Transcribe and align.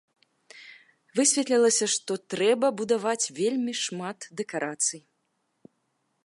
Высветлілася, 1.19 1.85
што 1.95 2.11
трэба 2.35 2.67
будаваць 2.79 3.31
вельмі 3.41 3.73
шмат 3.83 4.19
дэкарацый. 4.41 5.01